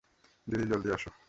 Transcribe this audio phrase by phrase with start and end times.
[0.47, 1.11] দিদি, জলদি আসো!